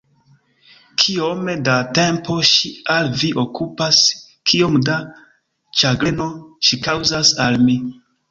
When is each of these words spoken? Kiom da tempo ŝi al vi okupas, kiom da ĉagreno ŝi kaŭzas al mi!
Kiom 1.01 1.49
da 1.67 1.75
tempo 1.97 2.37
ŝi 2.51 2.71
al 2.95 3.11
vi 3.23 3.29
okupas, 3.43 4.01
kiom 4.51 4.79
da 4.89 4.97
ĉagreno 5.83 6.31
ŝi 6.69 6.81
kaŭzas 6.89 7.35
al 7.47 7.63
mi! 7.69 7.77